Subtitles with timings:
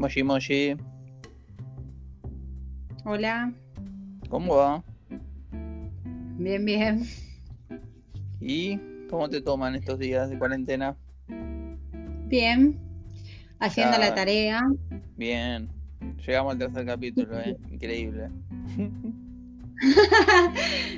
[0.00, 0.76] Moshi Moshi,
[3.04, 3.52] Hola,
[4.30, 4.82] ¿cómo va?
[6.38, 7.02] bien, bien.
[8.40, 8.78] ¿Y
[9.10, 10.96] cómo te toman estos días de cuarentena?
[12.28, 12.78] Bien.
[13.58, 14.08] Haciendo Ya.
[14.08, 14.62] la tarea.
[15.18, 15.68] Bien.
[16.26, 17.58] Llegamos al tercer capítulo, ¿eh?
[17.70, 18.30] Increíble.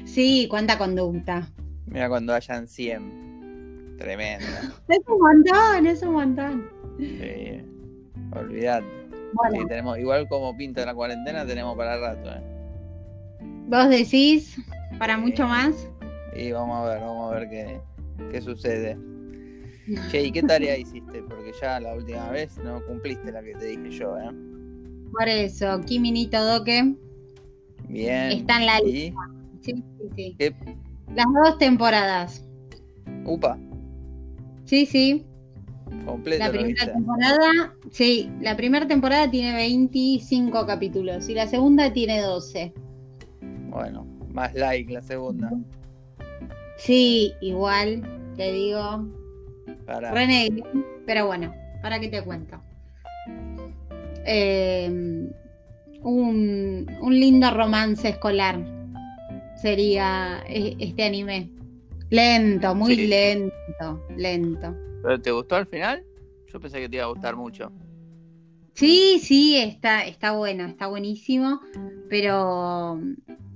[0.05, 1.49] Sí, cuánta conducta.
[1.87, 3.97] Mira cuando hayan 100.
[3.99, 4.47] Tremendo.
[4.89, 6.69] Es un montón, es un montón.
[6.99, 7.63] Sí.
[8.35, 8.87] Olvidate.
[9.35, 12.43] Bueno, Sí, tenemos, igual como pinta la cuarentena, tenemos para rato, ¿eh?
[13.69, 14.57] vos decís
[14.99, 15.89] para mucho más.
[16.37, 17.81] Y vamos a ver, vamos a ver qué,
[18.31, 18.99] qué sucede.
[20.11, 21.23] Che, ¿y qué tarea hiciste?
[21.23, 24.31] Porque ya la última vez no cumpliste la que te dije yo, ¿eh?
[25.11, 26.95] Por eso, Kiminito Doque
[27.89, 28.31] Bien.
[28.33, 29.21] está en la lista.
[29.61, 30.37] Sí, sí, sí.
[30.39, 30.55] ¿Qué?
[31.15, 32.45] Las dos temporadas.
[33.27, 33.59] Upa,
[34.65, 35.27] Sí, sí.
[36.39, 42.73] La primera temporada, sí, la primera temporada tiene 25 capítulos y la segunda tiene 12.
[43.71, 45.53] Bueno, más like la segunda.
[46.77, 48.03] Sí, igual,
[48.37, 49.07] te digo,
[49.87, 50.13] Para.
[51.07, 52.61] Pero bueno, ¿para qué te cuento?
[54.27, 54.89] Eh,
[56.03, 58.61] un, un lindo romance escolar
[59.61, 61.51] sería e- este anime.
[62.11, 63.07] Lento, muy Sí.
[63.07, 64.75] lento, lento.
[65.03, 66.05] ¿Pero te gustó al final?
[66.53, 67.73] Yo pensé que te iba a gustar mucho.
[68.75, 71.61] Sí, sí, está, está bueno, está buenísimo,
[72.09, 73.01] pero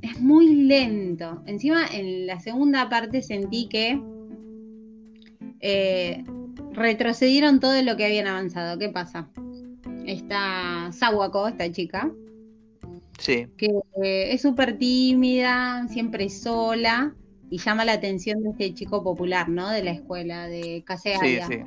[0.02, 1.42] es muy lento.
[1.46, 4.00] Encima, en la segunda parte sentí que
[5.60, 6.24] eh,
[6.72, 8.78] retrocedieron todo lo que habían avanzado.
[8.78, 9.28] ¿Qué pasa?
[10.04, 12.10] Está Sawako, esta chica,
[13.18, 13.66] Sí, que
[14.02, 17.14] eh, es súper tímida, siempre sola,
[17.50, 19.70] y llama la atención de este chico popular, ¿no?
[19.70, 21.58] De la escuela, de sí, Kaseaya, sí,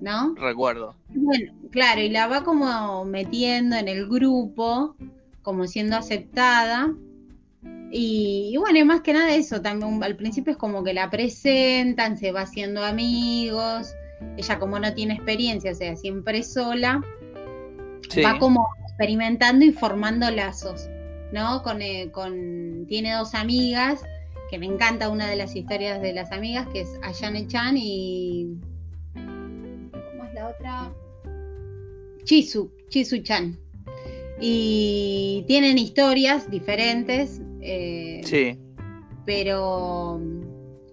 [0.00, 0.34] ¿no?
[0.36, 0.94] recuerdo.
[1.08, 4.94] Bueno, claro, y la va como metiendo en el grupo,
[5.42, 6.94] como siendo aceptada.
[7.90, 11.10] Y, y bueno, y más que nada eso, también al principio es como que la
[11.10, 13.94] presentan, se va haciendo amigos.
[14.36, 17.02] Ella como no tiene experiencia, o sea, siempre sola,
[18.10, 20.88] Sí, va como experimentando y formando lazos,
[21.32, 21.62] ¿no?
[21.62, 24.02] Con, eh, con tiene dos amigas,
[24.50, 28.56] que me encanta una de las historias de las amigas, que es Ayane Chan y
[29.14, 30.92] ¿cómo es la otra?
[32.24, 33.58] Chisu, Chisu Chan.
[34.40, 38.58] Y tienen historias diferentes, eh, sí,
[39.26, 40.20] pero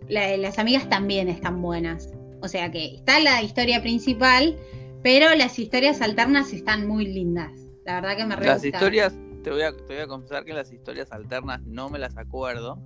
[0.09, 2.09] la- las amigas también están buenas.
[2.41, 4.57] O sea que está la historia principal,
[5.03, 7.51] pero las historias alternas están muy lindas.
[7.85, 10.53] La verdad que me re las historias, te voy, a, te voy a confesar que
[10.53, 12.79] las historias alternas no me las acuerdo.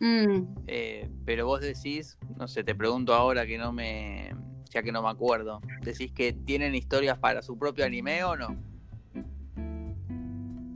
[0.00, 4.34] Mm, eh, pero vos decís, no sé, te pregunto ahora que no me.
[4.70, 5.60] Ya que no me acuerdo.
[5.82, 8.56] ¿Decís que tienen historias para su propio anime o no?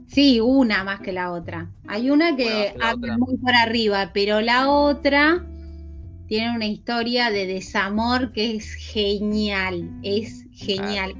[0.07, 1.69] sí, una más que la otra.
[1.87, 3.17] Hay una que habla otra.
[3.17, 5.45] muy por arriba, pero la otra
[6.27, 9.89] tiene una historia de desamor que es genial.
[10.03, 11.13] Es genial.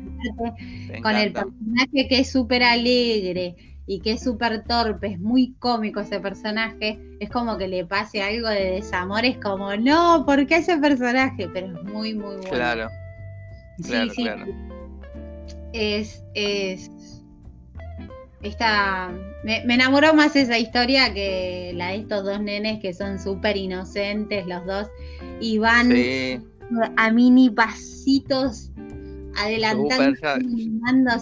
[0.88, 5.54] Te con el personaje que es súper alegre y que es súper torpe, es muy
[5.60, 10.46] cómico ese personaje, es como que le pase algo de desamor, es como, no, ¿por
[10.48, 11.50] qué ese personaje?
[11.54, 12.50] Pero es muy, muy bueno.
[12.50, 12.90] Claro,
[13.84, 14.46] claro, sí, claro.
[15.74, 16.92] Es, es,
[18.42, 19.12] esta,
[19.44, 23.58] me, me enamoró más esa historia que la de estos dos nenes que son súper
[23.58, 24.88] inocentes los dos
[25.40, 26.40] y van Sí,
[26.98, 28.72] a mini pasitos
[29.36, 30.20] adelantando, Súper,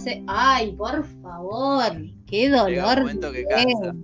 [0.06, 0.24] ya-.
[0.28, 1.94] Ay, por favor,
[2.30, 3.00] qué un dolor.
[3.00, 3.96] momento que cansa.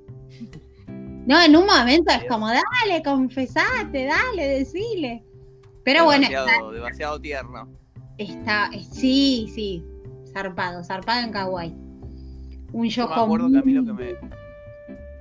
[1.27, 5.23] No, en un momento es como, dale, confesate, dale, decile.
[5.83, 7.67] Pero bueno, demasiado, demasiado tierno.
[8.19, 9.83] está, sí, sí,
[10.31, 11.73] zarpado, zarpado en Kawaii.
[12.73, 14.15] Un Yo me acuerdo que a mí lo que me.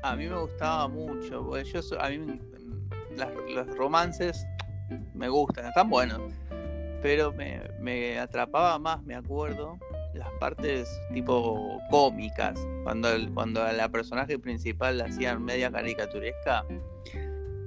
[0.03, 1.42] A mí me gustaba mucho.
[1.47, 2.38] porque yo so- a mí me-
[3.16, 4.44] las- los romances
[5.15, 6.21] me gustan, están buenos.
[7.01, 9.78] Pero me, me atrapaba más, me acuerdo,
[10.15, 12.59] las partes tipo cómicas.
[12.84, 16.65] Cuando, el- cuando a la personaje principal la hacían media caricaturesca.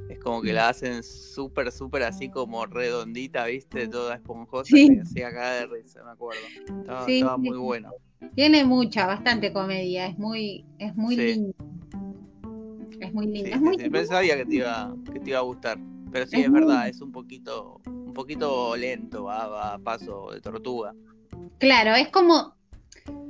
[0.09, 3.87] Es como que la hacen súper, súper así como redondita, ¿viste?
[3.87, 4.65] Toda esponjosa.
[4.75, 4.89] Sí.
[4.91, 6.41] Me hacía caer de risa, me acuerdo.
[6.81, 7.57] Estaba, Sí, estaba muy sí.
[7.57, 7.91] bueno.
[8.35, 11.21] Tiene mucha, bastante comedia, es muy, es muy Sí.
[11.21, 11.53] lindo.
[12.99, 13.45] Es muy lindo.
[13.49, 15.77] sí, es muy sí, pero sabía que te iba, que te iba a gustar.
[16.11, 19.79] Pero sí, Es es, muy- verdad, es un poquito, un poquito lento, va, va a
[19.79, 20.93] paso de tortuga.
[21.59, 22.55] Claro, es como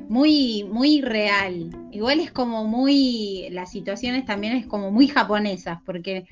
[0.10, 1.70] muy, muy real.
[1.92, 6.26] Igual es como muy, las situaciones también es como muy japonesas, porque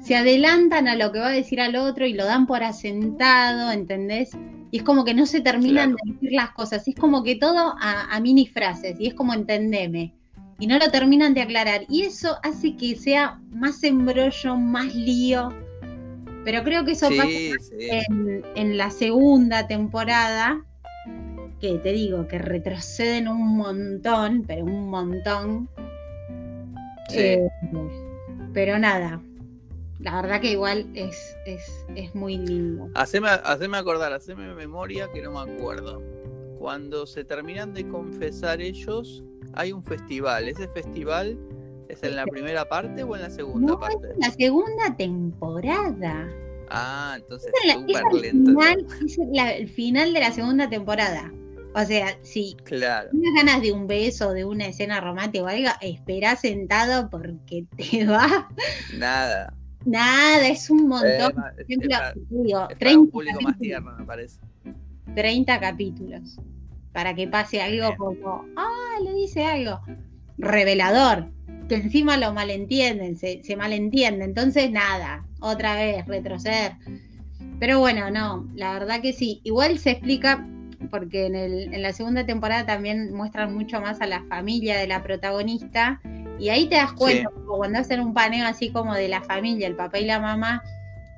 [0.00, 3.70] se adelantan a lo que va a decir al otro y lo dan por asentado,
[3.70, 4.30] ¿entendés?
[4.70, 6.86] Y es como que no se terminan de decir las cosas.
[6.86, 9.00] Es como que todo a, a mini frases.
[9.00, 10.14] Y es como entendeme.
[10.58, 11.86] Y no lo terminan de aclarar.
[11.88, 15.54] Y eso hace que sea más embrollo, más lío.
[16.44, 17.28] Pero creo que eso pasa
[17.78, 20.64] En, en la segunda temporada.
[21.60, 25.68] Que te digo, que retroceden un montón, pero un montón.
[27.12, 27.48] Eh,
[28.52, 29.20] pero nada,
[30.00, 32.88] la verdad que igual es, es, muy lindo.
[32.94, 36.02] Haceme, haceme acordar, haceme memoria que no me acuerdo.
[36.58, 40.48] Cuando se terminan de confesar ellos, hay un festival.
[40.48, 41.38] ¿Ese festival
[41.88, 44.08] es en la primera parte o en la segunda parte?
[44.08, 46.28] Es en la segunda temporada.
[46.70, 48.60] Ah, entonces es súper lento.
[49.04, 51.32] es el final de la segunda temporada.
[51.80, 53.08] O sea, si claro.
[53.10, 58.04] tienes ganas de un beso, de una escena romántica o algo, espera sentado porque te
[58.06, 58.48] va.
[58.96, 59.54] Nada.
[59.84, 61.32] Nada, es un montón.
[61.34, 61.96] Por ejemplo,
[62.30, 64.40] digo, 30 un público más tierno, me parece.
[65.14, 66.40] 30 capítulos.
[66.92, 69.80] Para que pase algo como, ah, le dice algo.
[70.36, 71.30] Revelador.
[71.68, 74.24] Que encima lo malentienden, se, se malentiende.
[74.24, 76.72] Entonces, nada, otra vez, retroceder.
[77.60, 79.40] Pero bueno, no, la verdad que sí.
[79.44, 80.44] Igual se explica
[80.90, 84.86] porque en, el, en la segunda temporada también muestran mucho más a la familia de
[84.86, 86.00] la protagonista
[86.38, 89.74] y ahí te das cuenta, cuando hacen un paneo así como de la familia, el
[89.74, 90.62] papá y la mamá,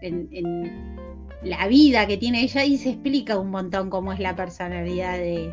[0.01, 0.97] en,
[1.43, 5.51] la vida que tiene ella y se explica un montón cómo es la personalidad de,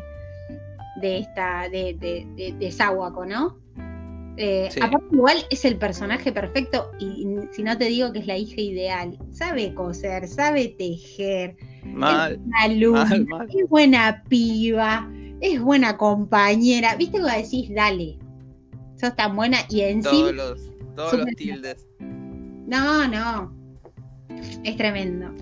[1.00, 3.56] de esta, de, de, de, Sawako, ¿no?
[4.36, 8.36] Eh, aparte, igual es el personaje perfecto y, si no te digo que es la
[8.36, 11.56] hija ideal, sabe coser, sabe tejer,
[11.94, 12.40] Mal.
[12.64, 16.96] Es es buena piba, es buena compañera.
[16.96, 18.18] ¿Viste que decís, dale?
[18.96, 21.86] Sos tan buena y en todos Los, todos los tildes.
[22.00, 23.52] No, no.
[24.64, 25.32] Es tremendo.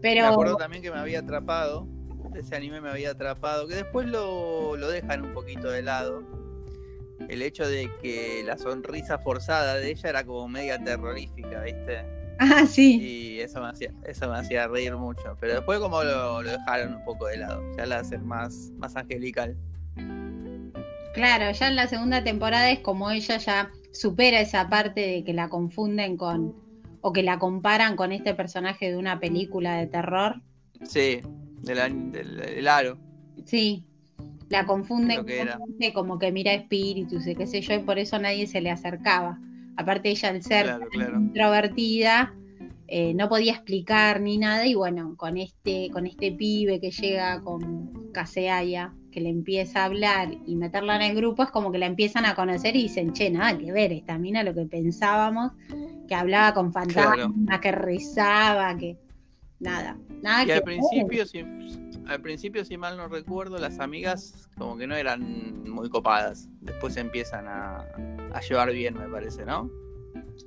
[0.00, 0.22] Pero...
[0.22, 1.86] Me acuerdo también que me había atrapado.
[2.34, 3.66] Ese anime me había atrapado.
[3.66, 6.22] Que después lo, lo dejan un poquito de lado.
[7.28, 12.17] El hecho de que la sonrisa forzada de ella era como media terrorífica, ¿viste?
[12.38, 13.00] Ah, sí.
[13.00, 15.36] Y eso me hacía, eso me hacía reír mucho.
[15.40, 17.62] Pero después como lo, dejaron un poco de lado.
[17.76, 19.56] Ya la hacen más, más angelical.
[21.14, 25.32] Claro, ya en la segunda temporada es como ella ya supera esa parte de que
[25.32, 26.54] la confunden con.
[27.00, 30.40] o que la comparan con este personaje de una película de terror.
[30.84, 31.20] Sí,
[31.62, 32.98] del, del, aro.
[33.44, 33.84] Sí,
[34.48, 38.46] la confunden con como que mira espíritus y qué sé yo, y por eso nadie
[38.46, 39.38] se le acercaba.
[39.78, 40.80] Aparte ella al ser
[41.16, 42.34] introvertida,
[42.88, 47.40] eh, no podía explicar ni nada, y bueno, con este, con este pibe que llega
[47.42, 51.78] con Caseaya, que le empieza a hablar y meterla en el grupo, es como que
[51.78, 55.52] la empiezan a conocer y dicen, che, nada que ver, esta mina lo que pensábamos,
[56.08, 58.96] que hablaba con fantasmas, que rezaba, que
[59.60, 61.44] nada, nada y al principio, si,
[62.08, 66.96] al principio, si mal no recuerdo, las amigas como que no eran muy copadas, después
[66.96, 67.84] empiezan a
[68.32, 69.70] a llevar bien, me parece, ¿no?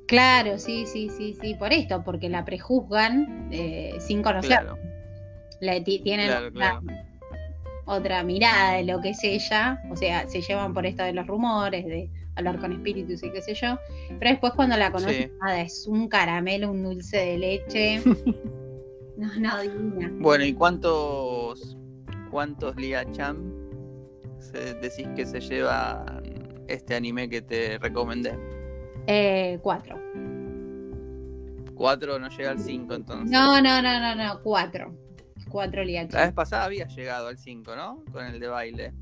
[0.08, 4.78] Claro, sí, sí, sí, sí, por esto, porque la prejuzgan eh, sin conocerla.
[5.84, 6.32] tienen
[7.86, 11.28] otra, mirada de lo que es ella, o sea, se llevan por esto de los
[11.28, 13.78] rumores, de hablar con espíritus y qué sé yo,
[14.20, 18.02] pero después cuando la conocen, nada, es un caramelo, un dulce de leche.
[19.22, 20.12] no, no, divina.
[20.16, 21.78] Bueno, ¿y cuántos,
[22.32, 23.54] cuántos Lia Cham
[24.82, 26.04] decís que se lleva
[26.68, 28.36] este anime que te recomendé?
[29.06, 30.00] Eh, cuatro.
[31.76, 33.30] Cuatro no llega al cinco entonces.
[33.30, 34.92] No, no, no, no, no, cuatro.
[35.50, 36.14] Cuatro liachos.
[36.14, 38.04] La vez pasada había llegado al cinco, ¿no?
[38.12, 38.94] Con el de baile.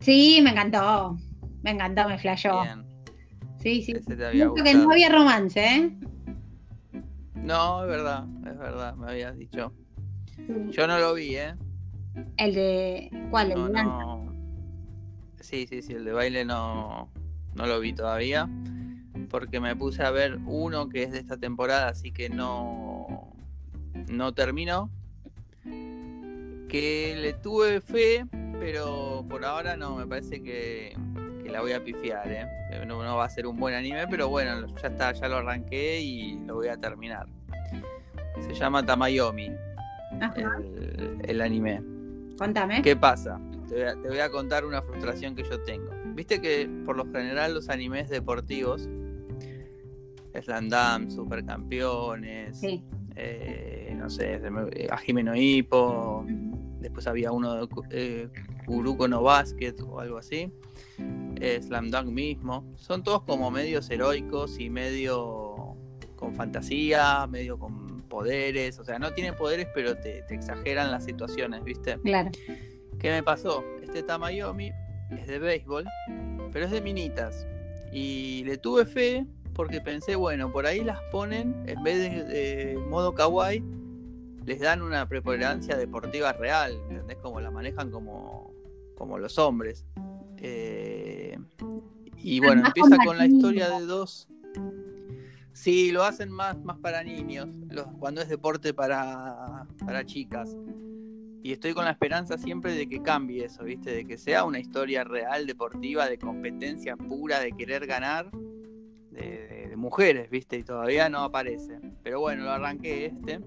[0.00, 1.18] Sí, me encantó.
[1.62, 2.62] Me encantó, me flashó.
[2.62, 2.86] Bien.
[3.60, 3.92] Sí, sí.
[3.92, 5.98] Ese te había que no había romance, ¿eh?
[7.42, 9.72] No, es verdad, es verdad, me habías dicho.
[10.70, 11.54] Yo no lo vi, ¿eh?
[12.36, 13.10] El de.
[13.30, 13.52] ¿Cuál?
[13.52, 14.28] El de
[15.40, 17.10] Sí, sí, sí, el de baile no,
[17.54, 18.48] no lo vi todavía.
[19.30, 23.32] Porque me puse a ver uno que es de esta temporada, así que no,
[24.08, 24.90] no terminó.
[26.68, 28.26] Que le tuve fe,
[28.60, 30.96] pero por ahora no, me parece que,
[31.48, 32.46] la voy a pifiar, ¿eh?
[32.86, 36.38] No, va a ser un buen anime, pero bueno, ya está, ya lo arranqué y
[36.46, 37.26] lo voy a terminar.
[38.40, 39.50] Se llama Tamayomi,
[40.36, 41.82] el, el anime.
[42.36, 42.82] Cuéntame.
[42.82, 43.40] ¿Qué pasa?
[43.68, 45.90] Te voy, a, contar una frustración que yo tengo.
[46.14, 48.88] Viste que por lo general los animes deportivos,
[50.40, 52.62] Slandam, Supercampeones,
[53.16, 54.40] eh, no sé,
[54.90, 56.24] a Jimeno Hippo,
[56.80, 58.28] después había uno de eh,
[58.68, 60.52] no Basket o algo así,
[61.40, 65.76] eh, Slam Dunk mismo, son todos como medios heroicos y medio
[66.16, 71.04] con fantasía, medio con poderes, o sea, no tiene poderes, pero te, te exageran las
[71.04, 71.98] situaciones, ¿viste?
[71.98, 72.30] Claro.
[72.98, 73.64] ¿Qué me pasó?
[73.82, 74.72] Este Tamayomi
[75.10, 75.86] es de béisbol,
[76.52, 77.46] pero es de minitas.
[77.92, 82.76] Y le tuve fe porque pensé, bueno, por ahí las ponen, en vez de, de
[82.76, 83.62] modo kawaii,
[84.48, 87.18] les dan una preponderancia deportiva real, ¿entendés?
[87.18, 88.50] Como la manejan como,
[88.98, 89.86] como los hombres.
[90.38, 91.38] Eh,
[92.16, 94.28] y bueno, empieza con la historia de dos.
[95.52, 100.56] Sí, lo hacen más, más para niños, los- cuando es deporte para, para chicas.
[101.42, 103.90] Y estoy con la esperanza siempre de que cambie eso, ¿viste?
[103.92, 108.30] De que sea una historia real, deportiva, de competencia pura, de querer ganar,
[109.10, 110.58] de, de- de mujeres, ¿viste?
[110.58, 111.80] Y todavía no aparece.
[112.02, 113.40] Pero bueno, lo arranqué este,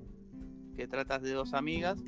[0.75, 1.99] que trata de dos amigas,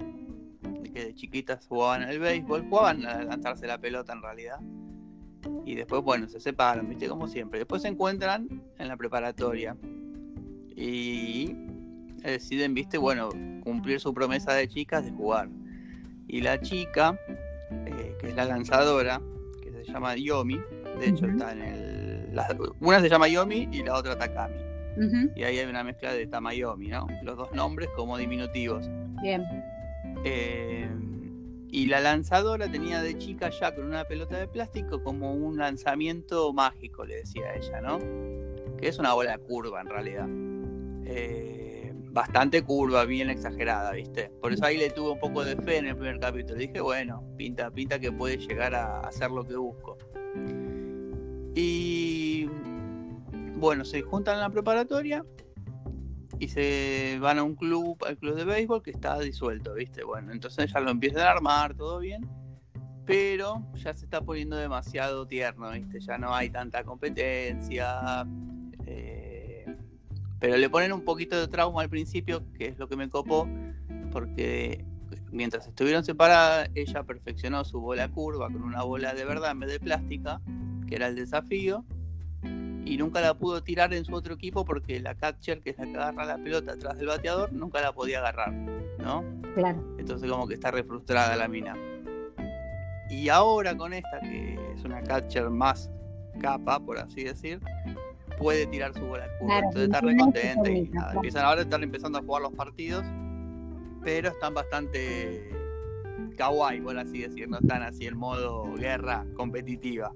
[0.94, 4.58] que de chiquitas jugaban al béisbol, jugaban a lanzarse la pelota en realidad.
[5.66, 7.08] Y después, bueno, se separan, ¿viste?
[7.10, 7.60] Como siempre.
[7.60, 8.48] Después se encuentran
[8.78, 9.76] en la preparatoria.
[10.76, 11.56] Y
[12.24, 12.98] deciden, ¿viste?
[12.98, 13.30] Bueno,
[13.64, 15.50] cumplir su promesa de chicas de jugar.
[16.28, 17.18] Y la chica,
[17.86, 19.22] eh, que es la lanzadora,
[19.62, 20.60] que se llama Yomi,
[21.00, 22.36] de hecho está en el...
[22.36, 24.56] la- una se llama Yomi y la otra Takami.
[24.96, 27.08] Ujú, Y ahí hay una mezcla de Tamayomi, ¿no?
[27.24, 28.90] Los dos nombres como diminutivos.
[29.24, 29.44] Bien.
[30.24, 30.90] Eh,
[31.70, 36.54] y la lanzadora tenía de chica ya con una pelota de plástico como un lanzamiento
[36.54, 37.98] mágico, le decía ella, ¿no?
[38.78, 40.28] Que es una bola curva en realidad.
[41.06, 44.30] Eh, bastante curva, bien exagerada, ¿viste?
[44.40, 46.60] Por eso ahí le tuve un poco de fe en el primer capítulo.
[46.60, 49.98] Dije, bueno, pinta, pinta que puede llegar a hacer lo que busco.
[51.56, 52.48] Y
[53.56, 55.26] bueno, se juntan en la preparatoria
[56.40, 60.04] y se van a un club, al club de béisbol que está disuelto, ¿viste?
[60.04, 62.28] Bueno, entonces ya lo empiezan a armar, todo bien,
[63.06, 66.00] pero ya se está poniendo demasiado tierno, ¿viste?
[66.00, 68.26] Ya no hay tanta competencia,
[68.86, 69.66] eh,
[70.40, 73.48] pero le ponen un poquito de trauma al principio, que es lo que me copó,
[74.12, 74.86] porque
[75.32, 79.72] mientras estuvieron separadas, ella perfeccionó su bola curva con una bola de verdad en vez
[79.72, 80.42] de plástica,
[80.88, 81.86] que era el desafío,
[82.86, 85.86] y nunca la pudo tirar en su otro equipo porque la catcher, que es la
[85.86, 89.24] que agarra la pelota atrás del bateador, nunca la podía agarrar, ¿no?
[89.56, 89.84] Claro.
[89.98, 91.76] Entonces como que está re frustrada la mina.
[93.10, 95.90] Y ahora con esta, que es una catcher más
[96.40, 97.60] capa, por así decir,
[98.38, 99.60] puede tirar su bola curva.
[99.60, 103.06] Claro, Entonces está re contenta y nada, empiezan ahora están empezando a jugar los partidos,
[104.04, 105.50] pero están bastante
[106.38, 110.12] kawaii, por así decir, no están así en modo guerra competitiva.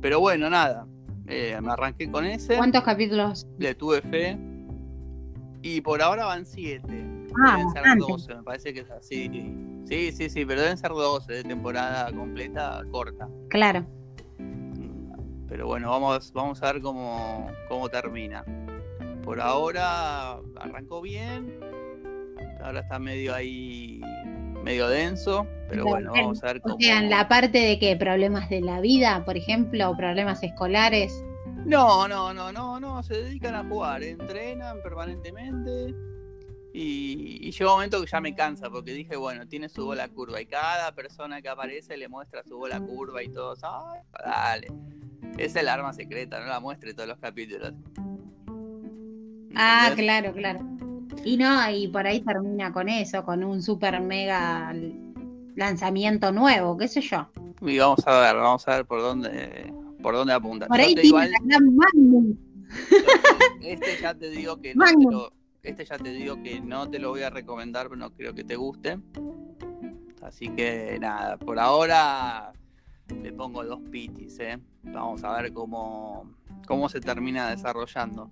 [0.00, 0.86] Pero bueno, nada,
[1.26, 3.46] eh, me arranqué con ese, ¿Cuántos capítulos?
[3.58, 4.38] le tuve fe
[5.62, 7.04] y por ahora van siete.
[7.44, 8.04] Ah, Deben ser bastante.
[8.08, 9.52] 12, me parece que es así.
[9.86, 13.28] Sí, sí, sí, pero deben ser 12 de temporada completa corta.
[13.48, 13.84] Claro.
[15.48, 18.44] Pero bueno, vamos, vamos a ver cómo, cómo termina.
[19.22, 21.60] Por ahora arrancó bien.
[22.62, 24.00] Ahora está medio ahí,
[24.66, 25.46] medio denso.
[25.68, 26.26] Pero bueno, Bien.
[26.26, 26.76] vamos a ver O cómo.
[26.78, 31.24] sea, en la parte de que problemas de la vida, por ejemplo, o problemas escolares.
[31.64, 33.02] No, no, no, no, no.
[33.02, 35.94] Se dedican a jugar, entrenan permanentemente.
[36.72, 40.08] Y, y llega un momento que ya me cansa porque dije, bueno, tiene su bola
[40.08, 44.68] curva y cada persona que aparece le muestra su bola curva y todos, ay, dale.
[45.38, 47.72] Es el arma secreta, no la muestre todos los capítulos.
[49.54, 50.60] Ah, claro, claro.
[51.24, 54.72] Y no, y por ahí termina con eso, con un super mega
[55.56, 57.26] lanzamiento nuevo, qué sé yo.
[57.62, 60.66] Y vamos a ver, vamos a ver por dónde, por dónde apunta.
[60.66, 61.32] Por ahí tiene igual-.
[63.60, 65.32] Este ya te digo que no te lo,
[65.62, 68.44] este ya te digo que no te lo voy a recomendar, pero no creo que
[68.44, 68.98] te guste.
[70.22, 72.52] Así que nada, por ahora
[73.22, 74.58] le pongo dos pitis, ¿eh?
[74.82, 76.30] Vamos a ver cómo,
[76.66, 78.30] cómo se termina desarrollando.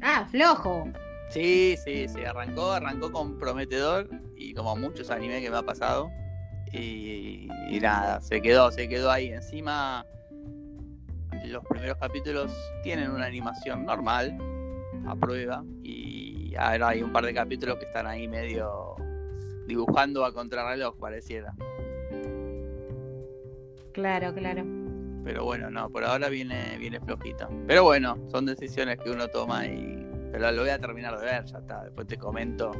[0.00, 0.88] Ah, flojo.
[1.30, 6.10] Sí, sí, sí, arrancó, arrancó con prometedor y como muchos animes que me ha pasado.
[6.72, 9.28] Y, y nada, se quedó, se quedó ahí.
[9.28, 10.04] Encima,
[11.44, 14.36] los primeros capítulos tienen una animación normal,
[15.06, 18.96] a prueba, y ahora hay un par de capítulos que están ahí medio
[19.66, 21.54] dibujando a contrarreloj, pareciera.
[23.92, 24.64] Claro, claro.
[25.24, 27.48] Pero bueno, no, por ahora viene, viene flojito.
[27.66, 30.06] Pero bueno, son decisiones que uno toma y.
[30.32, 31.84] Pero lo voy a terminar de ver, ya está.
[31.84, 32.70] Después te comento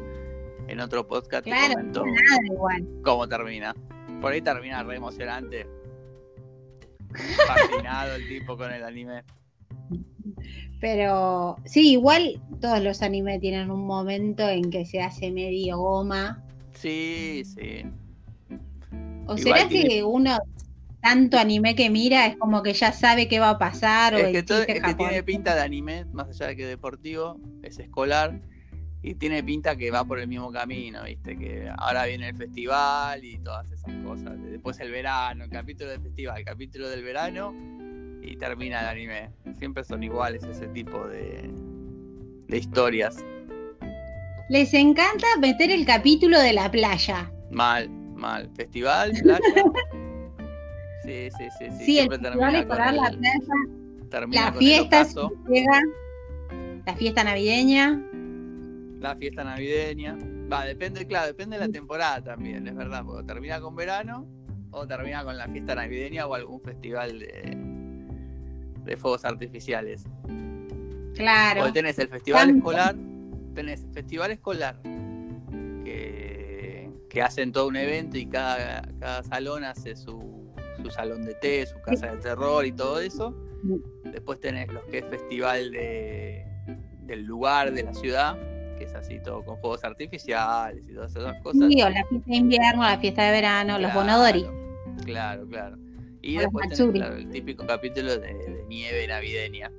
[0.67, 2.89] en otro podcast, Claro, te comento Nada igual.
[3.03, 3.75] cómo termina.
[4.21, 5.67] Por ahí termina re emocionante.
[7.47, 9.25] Fascinado el tipo con el anime.
[10.81, 16.45] Pero sí, igual todos los animes tienen un momento en que se hace medio goma.
[16.75, 17.85] Sí, sí.
[19.27, 20.39] ¿O Igual será tiene- que uno
[21.09, 24.15] tanto anime que mira, es como que ya sabe qué va a pasar.
[24.15, 26.57] o Es el que, todo- chiste es que tiene pinta de anime, más allá de
[26.57, 28.41] que deportivo, es escolar.
[29.01, 31.39] Y tiene pinta que va por el mismo camino, ¿viste?
[31.39, 34.35] Que ahora viene el festival y todas esas cosas.
[34.43, 37.55] Después el verano, el capítulo del festival, el capítulo del verano
[38.23, 39.31] y termina el anime.
[39.59, 41.49] Siempre son iguales ese tipo de,
[42.49, 43.25] de historias.
[44.49, 47.31] Les encanta meter el capítulo de la playa.
[47.53, 48.51] Mal, mal.
[48.57, 49.41] Festival, playa.
[51.09, 51.71] Sí, sí, sí.
[51.71, 51.85] sí.
[51.85, 53.11] Sí, el Siempre festival la el- playa,
[54.11, 55.07] termina la fiesta,
[55.49, 55.83] llega,
[56.87, 58.03] la fiesta navideña.
[59.01, 60.17] La fiesta navideña.
[60.53, 64.27] Va, depende, claro, depende de la temporada también, es verdad, porque termina con verano
[64.71, 67.57] o termina con la fiesta navideña o algún festival de,
[68.85, 70.05] de fuegos artificiales.
[71.15, 71.61] Claro.
[71.61, 72.97] Porque tenés el festival escolar,
[73.55, 74.81] tenés el festival escolar
[75.85, 80.28] que, que hacen todo un evento y cada, cada salón hace su,
[80.83, 83.35] su salón de té, su casa de terror y todo eso.
[84.05, 86.45] Después tenés los que es festival de,
[87.03, 88.37] del lugar, de la ciudad,
[88.79, 91.69] que es así todo con fuegos artificiales y todas esas cosas.
[91.69, 94.47] Sí, o la fiesta de invierno, la fiesta de verano, los Claro, bonodori.
[95.05, 95.77] Claro, claro.
[96.23, 99.73] Y O los después tenés claro, el típico capítulo de, de nieve navideña.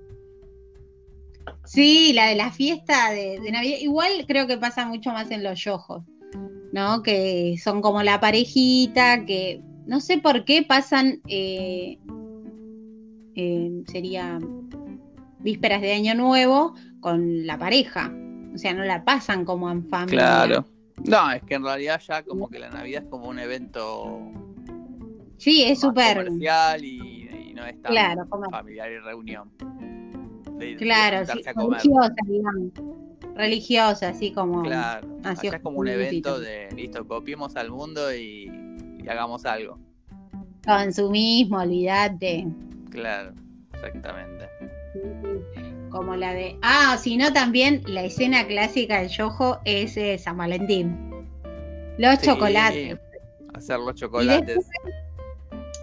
[1.65, 3.77] Sí, la de la fiesta de, de Navidad.
[3.79, 6.03] Igual creo que pasa mucho más en los yojos,
[6.71, 7.01] ¿no?
[7.01, 11.97] Que son como la parejita, que no sé por qué pasan, eh,
[13.35, 14.39] eh, sería
[15.39, 18.13] vísperas de Año Nuevo con la pareja.
[18.53, 20.19] O sea, no la pasan como en familia.
[20.45, 20.65] Claro.
[21.05, 24.19] No, es que en realidad ya como que la Navidad es como un evento
[25.37, 26.17] Sí, es súper.
[26.25, 29.49] comercial y, y no es tan Claro, familiar y reunión.
[30.57, 32.71] De- de Claro, sí, religiosa, digamos.
[33.35, 34.63] Religiosa, así como.
[34.63, 35.07] Claro.
[35.23, 38.51] Así Allá es como un evento de, listo, copiemos al mundo y,
[39.03, 39.77] y hagamos algo.
[40.65, 42.45] Consumismo, olvídate.
[42.91, 43.33] Claro,
[43.73, 44.45] exactamente.
[45.89, 46.57] Como la de.
[46.61, 50.97] Ah, si no, también la escena clásica del yojo es eh, San Valentín.
[51.97, 52.99] Los Sí, chocolates.
[53.53, 54.67] Hacer los chocolates.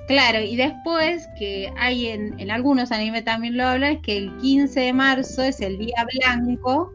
[0.06, 4.36] Claro, y después que hay en, en algunos animes también lo hablan, es que el
[4.36, 6.92] 15 de marzo es el día blanco,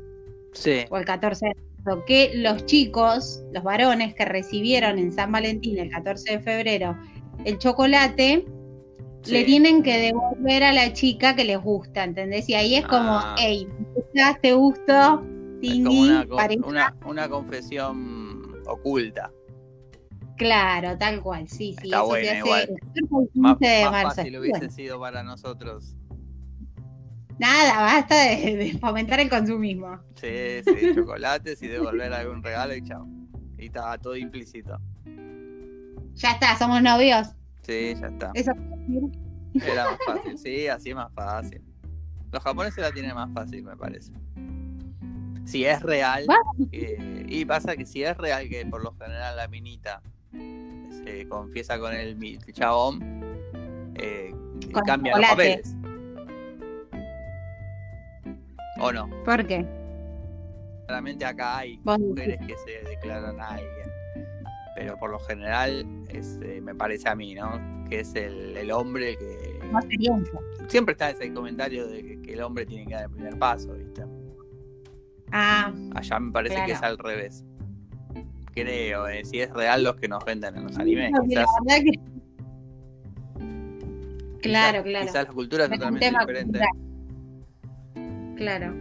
[0.54, 0.86] Sí.
[0.90, 1.71] o el 14 de marzo,
[2.06, 6.98] que los chicos, los varones que recibieron en San Valentín el 14 de febrero
[7.46, 8.46] el chocolate,
[9.24, 9.32] sí.
[9.32, 12.48] le tienen que devolver a la chica que les gusta, ¿entendés?
[12.50, 13.36] Y ahí es como, Ah.
[13.40, 13.68] hey.
[14.42, 15.24] ¿te gusto?
[15.24, 16.66] Es Tingui, como una, co- pareja.
[16.68, 19.32] una, una confesión oculta.
[20.38, 21.86] Claro, tal cual, sí, sí.
[21.86, 22.62] Está eso buena se hace igual.
[22.70, 25.96] el 15 Más, de más fácil hubiese sido para nosotros.
[27.40, 30.00] Nada, basta de, de fomentar el consumismo.
[30.16, 33.08] Sí, sí, chocolates y devolver algún regalo y chao.
[33.58, 34.80] Y estaba todo implícito.
[36.16, 37.28] Ya está, somos novios.
[37.62, 38.32] Sí, ya está.
[38.34, 38.52] Eso
[39.54, 40.38] Era más fácil.
[40.38, 41.62] Sí, así es más fácil.
[42.32, 44.14] Los japoneses la tienen más fácil, me parece.
[45.46, 46.26] Si es real,
[46.72, 51.80] eh, y pasa que si es real que por lo general la minita se confiesa
[51.80, 53.02] con el, el chabón,
[53.96, 54.34] eh,
[54.86, 55.76] cambian los papeles.
[58.82, 59.10] ¿O no?
[59.24, 59.66] ¿Por qué?
[60.88, 63.92] Claramente acá hay Vos mujeres que se declaran a alguien.
[64.76, 67.60] Pero por lo general, es, eh, me parece a mí, ¿no?
[67.90, 69.60] Que es el, el hombre que.
[70.68, 73.74] Siempre está ese comentario de que, que el hombre tiene que dar el primer paso,
[73.74, 74.04] ¿viste?
[75.32, 77.46] Ah, Allá me parece que es al revés.
[78.54, 81.12] Creo, eh, si es real los que nos venden en los animes.
[81.12, 81.92] no, la que.
[84.42, 85.06] Claro, quizás- claro.
[85.06, 86.44] Quizás la cultura es totalmente diferente.
[86.60, 86.91] cultural.
[88.42, 88.74] Claro.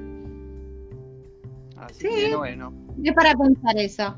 [1.77, 2.09] Así Sí.
[2.31, 2.73] que bueno.
[3.05, 4.17] Es para pensar eso.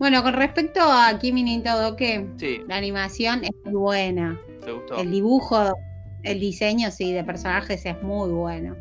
[0.00, 4.40] Bueno, con respecto a Kimi ni todo que Sí, la animación es muy buena.
[4.64, 4.96] ¿te gustó?
[4.96, 5.72] El dibujo,
[6.24, 8.74] el diseño, sí, de personajes es muy bueno.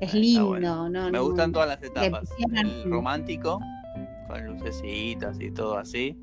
[0.00, 0.88] Es Está lindo, bueno.
[0.88, 1.06] ¿no?
[1.06, 2.30] Me no- gustan todas las etapas.
[2.54, 3.58] El romántico,
[4.28, 6.16] con lucecitas y todo así.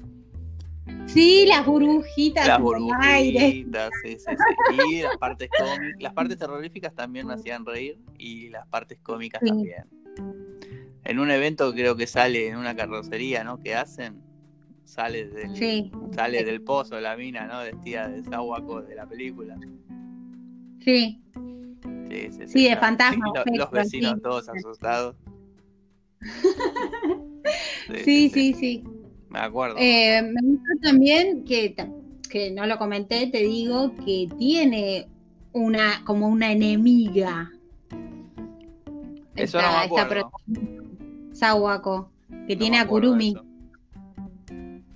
[1.07, 2.47] Sí, las burbujitas.
[2.47, 3.39] Las en el aire.
[3.39, 4.75] burbujitas, sí, sí, sí.
[4.97, 6.01] Y las partes cómicas.
[6.01, 7.97] Las partes terroríficas también me hacían reír.
[8.17, 9.47] Y las partes cómicas Sí.
[9.49, 9.85] también.
[11.03, 13.59] En un evento creo que sale en una carrocería, ¿no?
[13.59, 14.21] Que hacen.
[14.83, 17.59] Sale del, Sí, sale del pozo la mina, ¿no?
[17.61, 19.57] Vestida de Sawako de la película.
[20.83, 21.21] sí.
[22.09, 25.15] Sí, sí, Sí, de fantasma, sí, los vecinos todos asustados.
[28.03, 28.83] Sí, sí, sí.
[29.35, 29.75] Me acuerdo.
[29.77, 31.75] Eh, me gusta también que,
[32.29, 35.07] que no lo comenté, te digo, que tiene
[35.51, 37.51] una, como una enemiga.
[39.35, 40.31] Eso no me acuerdo.
[41.33, 42.09] Sawako,
[42.47, 43.35] que No tiene a acuerdo Kurumi.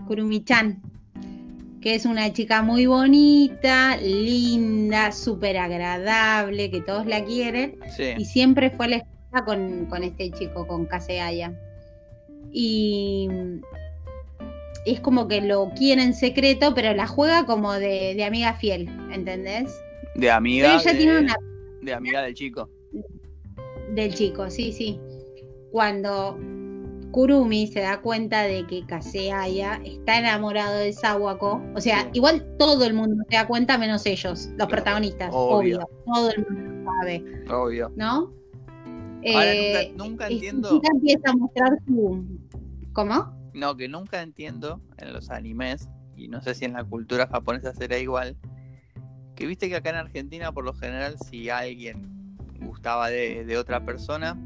[0.08, 0.82] Kurumi-chan.
[1.82, 7.78] que es una chica muy bonita, linda, súper agradable, que todos la quieren,
[8.18, 11.52] y siempre fue a la escuela con, con este chico, con Kaseaya.
[12.54, 13.28] Y
[14.86, 19.80] es como que lo quiere en secreto, pero la juega como de, amiga fiel, ¿entendés?
[20.16, 20.76] De amiga.
[20.76, 21.36] ella tiene una...
[21.82, 22.70] de amiga del chico.
[23.94, 25.00] Del chico, sí, sí.
[25.72, 26.38] Cuando
[27.12, 31.62] Kurumi se da cuenta de que Kaseaya está enamorado de Sawako.
[31.76, 35.30] O sea, igual todo el mundo se da cuenta menos ellos, los protagonistas.
[35.34, 35.88] Obvio.
[36.06, 37.24] Todo el mundo lo sabe.
[37.50, 37.92] Obvio.
[37.96, 38.34] ¿No?
[39.34, 40.82] Ahora, nunca, nunca entiendo.
[40.94, 42.26] empieza a mostrar su.
[42.94, 43.39] ¿Cómo?
[43.60, 47.74] No, que nunca entiendo en los animes, y no sé si en la cultura japonesa
[47.74, 48.38] será igual,
[49.36, 53.86] que viste que acá en Argentina, por lo general, si alguien gustaba de, de otra
[53.86, 54.38] persona,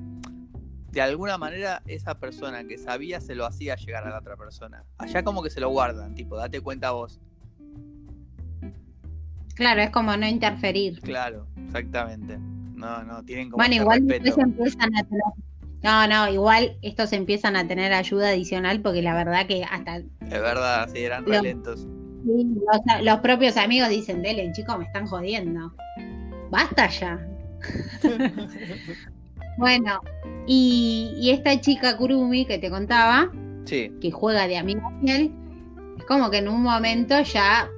[0.92, 4.84] de alguna manera esa persona que sabía se lo hacía llegar a la otra persona.
[4.98, 7.20] Allá como que se lo guardan, tipo, date cuenta vos.
[9.56, 11.00] Claro, es como no interferir.
[11.02, 12.38] Claro, exactamente.
[12.40, 15.24] No, no, tienen como Bueno, igual empiezan a tener...
[15.84, 19.98] No, no, igual estos empiezan a tener ayuda adicional porque la verdad que hasta...
[19.98, 21.86] Es verdad, sí, eran los, lentos.
[23.02, 25.74] los, propios amigos dicen, dele, chico, me están jodiendo.
[26.50, 27.20] Basta ya.
[29.56, 30.02] Bueno,
[30.48, 33.32] y, esta chica Kurumi que te contaba,
[33.66, 34.60] que juega de
[35.02, 35.32] fiel,
[35.98, 37.70] es como que en un momento ya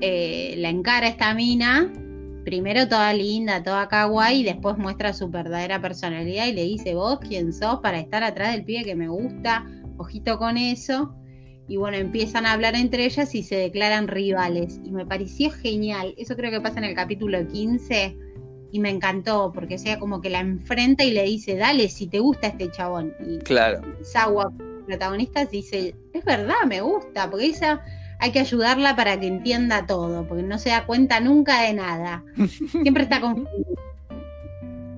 [0.00, 1.92] eh, la encara esta mina,
[2.46, 7.18] primero toda linda, toda kawaii, y después muestra su verdadera personalidad y le dice, vos
[7.18, 11.12] quién sos para estar atrás del pibe que me gusta, ojito con eso.
[11.66, 14.80] Y bueno, empiezan a hablar entre ellas y se declaran rivales.
[14.84, 16.14] Y me pareció genial.
[16.16, 18.16] Eso creo que pasa en el capítulo 15
[18.70, 22.20] y me encantó porque sea como que la enfrenta y le dice, dale, si te
[22.20, 23.12] gusta este chabón.
[23.26, 23.82] Y claro.
[24.02, 24.52] Sawa,
[24.86, 27.82] protagonista, dice, es verdad, me gusta, porque esa
[28.18, 32.24] hay que ayudarla para que entienda todo, porque no se da cuenta nunca de nada.
[32.82, 33.80] Siempre está confundida.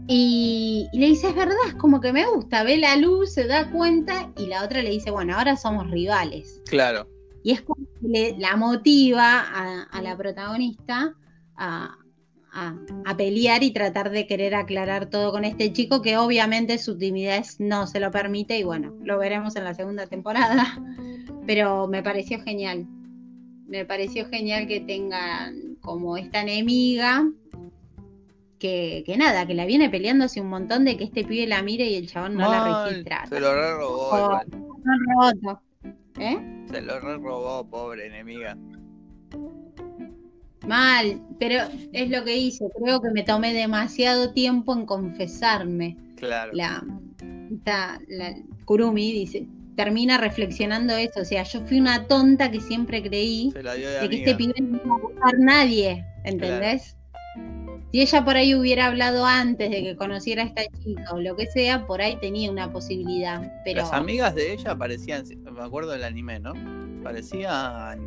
[0.07, 3.71] Y, le dice, es verdad, es como que me gusta, ve la luz, se da
[3.71, 6.63] cuenta y la otra le dice, bueno, ahora somos rivales.
[6.67, 7.07] Claro.
[7.45, 9.41] Y es como que le, la motiva
[9.91, 11.15] a la protagonista
[11.57, 11.99] a,
[12.53, 17.61] a, pelear y tratar de querer aclarar todo con este chico que obviamente su timidez
[17.61, 20.81] no se lo permite y bueno, lo veremos en la segunda temporada,
[21.47, 22.87] pero me pareció genial.
[23.69, 27.25] Me pareció genial que tengan como esta enemiga
[28.59, 31.87] que, nada, que la viene peleando hace un montón de que este pibe la mire
[31.87, 33.27] y el chabón no la registra.
[33.29, 34.41] Se lo re robó.
[36.19, 36.65] ¿Eh?
[36.71, 38.57] Se lo re robó, pobre enemiga.
[40.67, 42.67] Mal, pero es lo que hice.
[42.83, 45.97] Creo que me tomé demasiado tiempo en confesarme.
[46.17, 46.53] Claro.
[46.53, 46.85] La,
[48.09, 49.47] la, Kurumi dice,
[49.79, 51.21] termina reflexionando eso.
[51.21, 54.97] O sea, yo fui una tonta que siempre creí de, que este pibe no iba
[54.97, 56.05] a gustar nadie.
[56.25, 56.97] ¿Entendés?
[57.93, 61.37] Si ella por ahí hubiera hablado antes de que conociera a esta chica o lo
[61.37, 63.53] que sea, por ahí tenía una posibilidad.
[63.65, 63.83] Pero...
[63.83, 66.55] Las amigas de ella parecían, me acuerdo del anime, ¿no?
[67.05, 68.01] Parecían,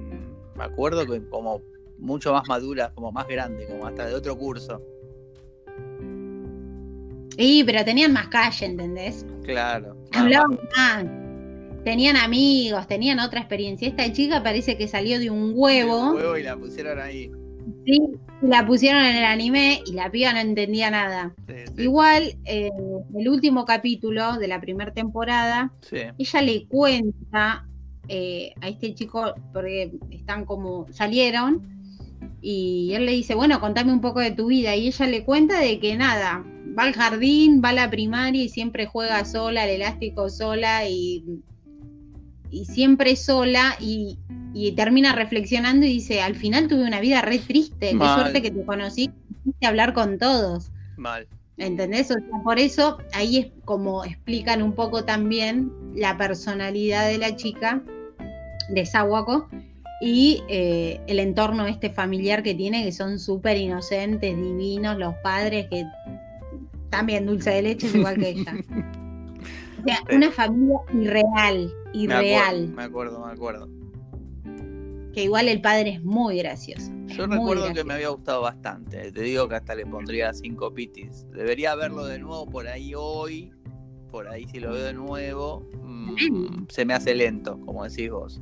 [0.55, 1.62] me acuerdo que como
[1.97, 4.81] mucho más madura, como más grande, como hasta de otro curso.
[7.38, 9.25] Sí, pero tenían más calle, ¿entendés?
[9.45, 9.95] Claro.
[10.12, 11.20] Hablaban más.
[11.84, 13.88] Tenían amigos, tenían otra experiencia.
[13.88, 16.12] Esta chica parece que salió de un huevo.
[16.12, 17.32] un huevo y la pusieron ahí.
[17.86, 18.00] Sí,
[18.41, 21.34] la pusieron en el anime y la piba no entendía nada.
[21.78, 22.70] Igual, eh,
[23.17, 27.67] el último capítulo de la primera temporada, ella le cuenta
[28.08, 31.62] eh, a este chico, porque están como, salieron,
[32.41, 34.76] y él le dice, bueno, contame un poco de tu vida.
[34.76, 36.44] Y ella le cuenta de que nada,
[36.78, 41.24] va al jardín, va a la primaria y siempre juega sola, al elástico sola y,
[42.51, 43.75] y siempre sola.
[43.79, 44.19] Y,
[44.75, 48.65] termina reflexionando y dice, al final tuve una vida re triste, qué suerte que te
[48.65, 49.09] conocí,
[49.59, 50.71] que hablar con todos.
[50.97, 51.27] Mal.
[51.57, 52.11] ¿Entendés?
[52.11, 57.35] O sea, por eso ahí es como explican un poco también la personalidad de la
[57.35, 57.81] chica
[58.69, 59.47] de Sawako
[60.01, 65.67] y eh, el entorno este familiar que tiene, que son súper inocentes, divinos, los padres
[65.69, 65.85] que
[66.89, 68.53] también dulce de leche, igual que ella.
[69.82, 72.70] O sea, una familia irreal, irreal.
[72.70, 73.67] Me acuerdo, me acuerdo,
[75.13, 76.91] Que igual el padre es muy gracioso.
[77.08, 79.12] Yo recuerdo que me había gustado bastante.
[79.12, 81.28] Te digo que hasta le pondría cinco pitis.
[81.32, 83.52] Debería verlo de nuevo por ahí hoy.
[84.12, 85.67] Por ahí si lo veo de nuevo.
[85.84, 88.41] Mm, se me hace lento, como decís vos.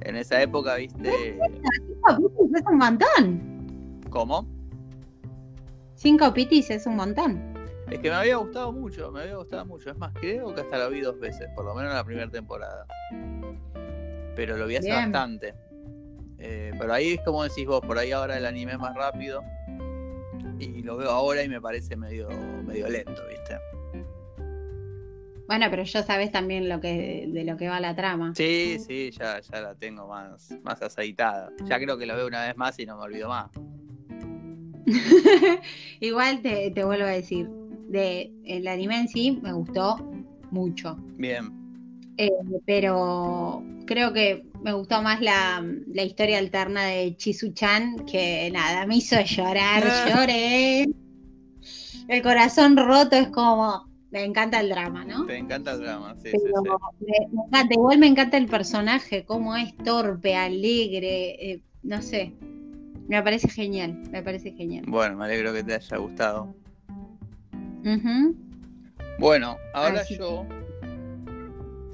[0.00, 1.38] En esa época, viste.
[1.78, 4.00] Cinco pitis es un montón.
[4.10, 4.46] ¿Cómo?
[5.94, 7.49] Cinco pitis es un montón.
[7.90, 9.90] Es que me había gustado mucho, me había gustado mucho.
[9.90, 12.30] Es más, creo que hasta lo vi dos veces, por lo menos en la primera
[12.30, 12.86] temporada.
[14.36, 15.54] Pero lo vi hace bastante.
[16.38, 19.42] Eh, pero ahí es como decís vos, por ahí ahora el anime es más rápido.
[20.60, 22.28] Y lo veo ahora y me parece medio,
[22.64, 23.58] medio lento, ¿viste?
[25.48, 28.32] Bueno, pero ya sabes también lo que, de lo que va la trama.
[28.36, 31.50] Sí, sí, ya, ya la tengo más, más aceitada.
[31.64, 33.50] Ya creo que lo veo una vez más y no me olvido más.
[36.00, 37.50] Igual te, te vuelvo a decir,
[37.90, 39.96] de el anime en sí me gustó
[40.50, 40.96] mucho.
[41.16, 41.52] Bien.
[42.16, 42.30] Eh,
[42.66, 48.96] pero creo que me gustó más la, la historia alterna de Chisu-chan, que nada, me
[48.96, 50.86] hizo llorar, lloré.
[52.08, 55.26] El corazón roto es como, me encanta el drama, ¿no?
[55.26, 57.06] Te encanta el drama, sí, Pero sí, sí.
[57.06, 62.34] me- me encanta, igual me encanta el personaje, cómo es torpe, alegre, eh, no sé.
[63.08, 64.84] Me parece genial, me parece genial.
[64.86, 66.54] Bueno, me alegro que te haya gustado.
[69.18, 70.46] Bueno, ahora Así yo,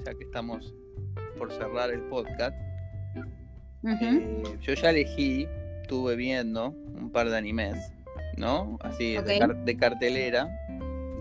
[0.04, 0.74] ya que estamos
[1.38, 2.56] por cerrar el podcast,
[3.84, 5.46] eh, yo ya elegí,
[5.82, 7.76] estuve viendo un par de animes,
[8.36, 8.78] ¿no?
[8.80, 9.38] Así, de, Ok.
[9.38, 10.48] car- de cartelera,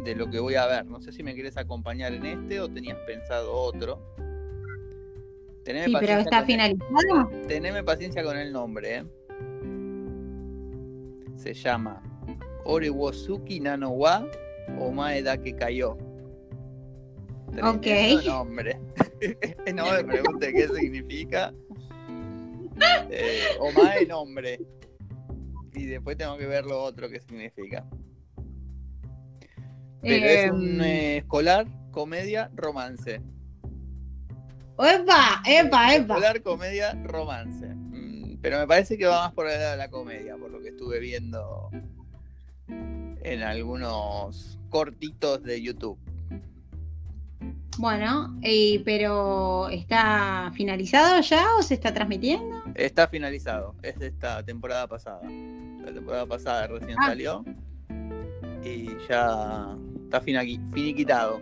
[0.04, 0.86] de lo que voy a ver.
[0.86, 4.00] No sé si me quieres acompañar en este o tenías pensado otro.
[5.64, 7.30] Teneme Sí, pero paciencia está el- finalizado.
[7.48, 9.06] Teneme paciencia con el nombre, ¿eh?
[11.36, 12.02] Se llama
[12.66, 13.90] Orewosuki Nano
[14.70, 15.98] wa Omae Dake Kayo.
[17.52, 18.26] Tremendo Ok.
[18.26, 18.80] nombre.
[19.74, 21.54] no me pregunte qué significa.
[23.10, 24.60] Eh, Omae nombre.
[25.74, 27.86] Y después tengo que ver lo otro que significa.
[30.02, 33.22] Pero es un Em, eh, escolar, comedia, romance.
[34.78, 35.42] ¡Epa!
[35.48, 35.96] ¡Epa!
[35.96, 35.96] ¡Epa!
[35.96, 37.66] Escolar, comedia, romance.
[37.68, 40.60] Mm, Pero me parece que va más por el lado de la comedia, por lo
[40.62, 41.70] que estuve viendo
[43.26, 45.98] en algunos cortitos de YouTube.
[47.78, 52.64] Bueno, y, pero ¿está finalizado ya o se está transmitiendo?
[52.76, 55.22] Está finalizado, es de esta temporada pasada.
[55.84, 57.08] La temporada pasada recién Ah.
[57.08, 57.44] salió
[58.64, 61.42] y ya está finiquitado.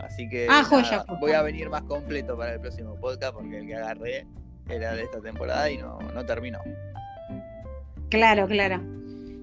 [0.00, 3.66] Así que Ah, joya, voy a venir más completo para el próximo podcast porque el
[3.66, 4.26] que agarré
[4.68, 6.60] era de esta temporada y no, no terminó.
[8.08, 8.80] Claro, claro.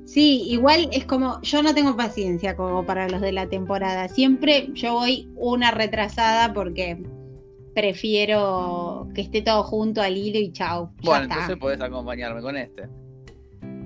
[0.06, 4.08] Sí, igual es como, yo no tengo paciencia como para los de la temporada.
[4.10, 7.02] Siempre yo voy una retrasada porque
[7.74, 10.90] prefiero que esté todo junto al hilo y chau.
[10.98, 11.34] ya Bueno, está.
[11.36, 12.88] entonces podés acompañarme con este.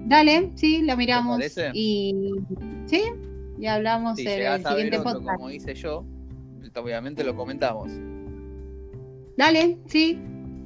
[0.07, 1.37] Dale, sí, lo miramos.
[1.37, 1.69] parece?
[1.73, 2.15] Y
[2.85, 3.01] sí,
[3.59, 5.35] ya hablamos Si en el a ver siguiente otro podcast.
[5.37, 6.03] como hice yo,
[6.75, 7.91] obviamente lo comentamos.
[9.37, 10.19] Dale, sí.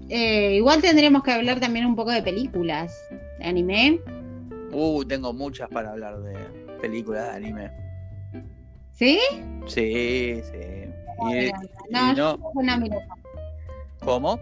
[0.09, 2.93] Eh, igual tendremos que hablar también un poco de películas,
[3.39, 3.99] de anime.
[4.73, 6.35] Uh, tengo muchas para hablar de
[6.81, 7.71] películas de anime.
[8.91, 9.19] ¿Sí?
[9.67, 10.57] Sí, sí.
[11.29, 11.51] Y, y
[11.89, 12.97] No, no, yo no miré,
[14.03, 14.39] ¿Cómo?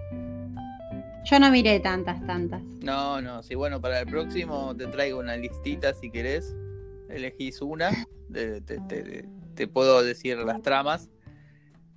[1.25, 2.61] yo no miré tantas, tantas.
[2.81, 6.55] No, no, sí, bueno, para el próximo te traigo una listita si querés.
[7.09, 7.91] Elegís una,
[8.31, 11.09] te, te- te- te puedo decir las tramas.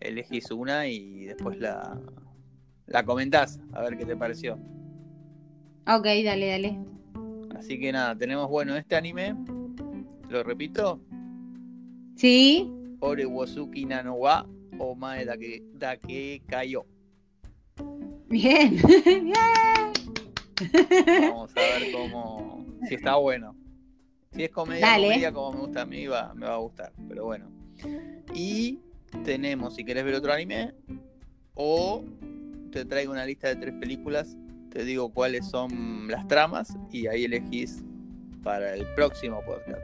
[0.00, 2.00] Elegís una y después la,
[2.86, 4.54] la comentás, a ver qué te pareció.
[5.86, 6.78] Ok, dale, dale.
[7.62, 9.36] Así que nada, tenemos bueno este anime.
[10.28, 11.00] Lo repito,
[12.16, 14.44] Sí, Ore Wosuki Nano wa
[14.78, 16.84] Omae Dake, dake Kayo.
[18.28, 18.76] bien.
[19.04, 19.32] Bien.
[21.30, 22.66] Vamos a ver cómo.
[22.88, 23.54] Si está bueno.
[24.32, 25.06] Si es comedia, Dale.
[25.06, 26.92] comedia como me gusta a mí, va, me va a gustar.
[27.08, 27.46] Pero bueno.
[28.34, 28.80] Y
[29.24, 30.74] tenemos, si querés ver otro anime,
[31.54, 32.02] o
[32.72, 34.36] te traigo una lista de tres películas,
[34.72, 37.82] te digo cuáles son las tramas y ahí elegís
[38.42, 39.80] para el próximo podcast.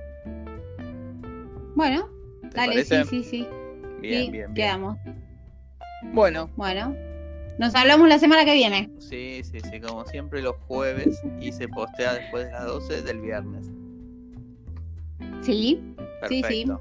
[1.74, 2.08] Bueno,
[2.42, 3.04] ¿Te dale, parece?
[3.04, 3.48] sí, sí, sí.
[4.00, 4.54] Bien, Sí, bien, bien.
[4.54, 4.96] Quedamos.
[6.12, 6.94] Bueno, Bueno,
[7.58, 8.90] nos hablamos la semana que viene.
[8.98, 13.20] sí, sí, sí, como siempre los jueves y se postea después de las 12 del
[13.20, 13.66] viernes.
[15.42, 15.80] Sí,
[16.28, 16.64] Sí, sí.
[16.64, 16.80] Perfecto.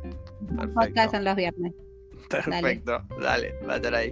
[0.55, 1.11] los podcast Perfecto.
[1.11, 1.73] son los viernes.
[2.29, 3.01] Perfecto.
[3.21, 4.11] Dale, va a ahí.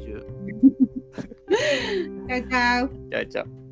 [2.28, 2.90] Chao, chao.
[3.10, 3.65] Chao, chao.